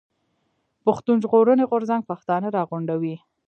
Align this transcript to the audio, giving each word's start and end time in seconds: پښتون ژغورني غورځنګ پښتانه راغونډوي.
پښتون 0.85 1.17
ژغورني 1.23 1.63
غورځنګ 1.71 2.01
پښتانه 2.09 2.47
راغونډوي. 2.57 3.15